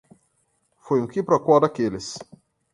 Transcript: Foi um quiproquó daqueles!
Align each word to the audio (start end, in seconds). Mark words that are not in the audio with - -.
Foi 0.79 0.99
um 0.99 1.05
quiproquó 1.05 1.59
daqueles! 1.59 2.17